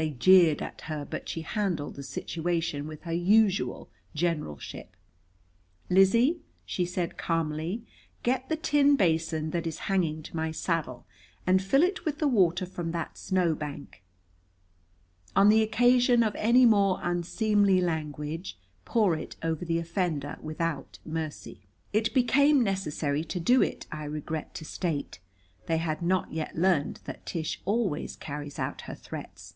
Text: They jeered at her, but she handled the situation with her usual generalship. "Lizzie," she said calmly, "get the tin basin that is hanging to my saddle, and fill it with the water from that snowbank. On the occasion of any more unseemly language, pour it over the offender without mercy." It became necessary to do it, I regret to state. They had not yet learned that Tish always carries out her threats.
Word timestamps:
They 0.00 0.10
jeered 0.10 0.62
at 0.62 0.82
her, 0.82 1.04
but 1.04 1.28
she 1.28 1.40
handled 1.40 1.96
the 1.96 2.04
situation 2.04 2.86
with 2.86 3.02
her 3.02 3.12
usual 3.12 3.90
generalship. 4.14 4.94
"Lizzie," 5.90 6.38
she 6.64 6.84
said 6.84 7.18
calmly, 7.18 7.82
"get 8.22 8.48
the 8.48 8.54
tin 8.54 8.94
basin 8.94 9.50
that 9.50 9.66
is 9.66 9.78
hanging 9.90 10.22
to 10.22 10.36
my 10.36 10.52
saddle, 10.52 11.04
and 11.48 11.60
fill 11.60 11.82
it 11.82 12.04
with 12.04 12.18
the 12.20 12.28
water 12.28 12.64
from 12.64 12.92
that 12.92 13.18
snowbank. 13.18 14.04
On 15.34 15.48
the 15.48 15.62
occasion 15.64 16.22
of 16.22 16.36
any 16.36 16.64
more 16.64 17.00
unseemly 17.02 17.80
language, 17.80 18.56
pour 18.84 19.16
it 19.16 19.34
over 19.42 19.64
the 19.64 19.80
offender 19.80 20.38
without 20.40 21.00
mercy." 21.04 21.62
It 21.92 22.14
became 22.14 22.62
necessary 22.62 23.24
to 23.24 23.40
do 23.40 23.62
it, 23.62 23.88
I 23.90 24.04
regret 24.04 24.54
to 24.54 24.64
state. 24.64 25.18
They 25.66 25.78
had 25.78 26.02
not 26.02 26.32
yet 26.32 26.54
learned 26.54 27.00
that 27.06 27.26
Tish 27.26 27.60
always 27.64 28.14
carries 28.14 28.60
out 28.60 28.82
her 28.82 28.94
threats. 28.94 29.54